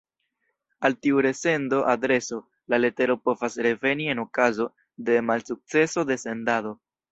[0.87, 2.39] Al tiu resendo-adreso
[2.75, 4.69] la letero povas reveni en okazo
[5.11, 6.77] de malsukceso de sendado.